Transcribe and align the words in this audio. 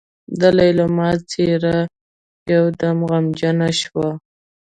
د 0.39 0.41
ليلما 0.57 1.09
څېره 1.29 1.77
يودم 2.53 2.97
غمجنه 3.09 3.69
شوه. 3.81 4.09